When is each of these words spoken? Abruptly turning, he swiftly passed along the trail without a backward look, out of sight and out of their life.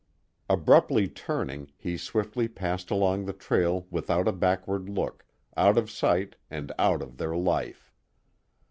Abruptly 0.49 1.07
turning, 1.07 1.71
he 1.77 1.95
swiftly 1.95 2.47
passed 2.47 2.89
along 2.89 3.23
the 3.25 3.33
trail 3.33 3.85
without 3.91 4.27
a 4.27 4.31
backward 4.31 4.89
look, 4.89 5.23
out 5.55 5.77
of 5.77 5.91
sight 5.91 6.35
and 6.49 6.71
out 6.79 7.03
of 7.03 7.17
their 7.17 7.37
life. 7.37 7.91